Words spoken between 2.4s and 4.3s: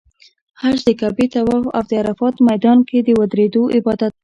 میدان کې د ودریدو عبادت دی.